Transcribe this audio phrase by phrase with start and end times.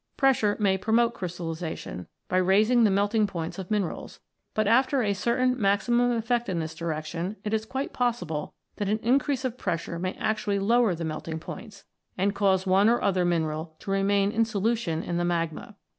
[0.17, 4.19] Pressure may promote crystallisation, by raising the melting points of minerals;
[4.55, 8.97] but, after a certain maximum effect in this direction, it is quite possible that an
[9.03, 11.85] increase of pressure may actually lower the melting points,
[12.17, 15.75] and cause one or other mineral to remain in solution in the magma.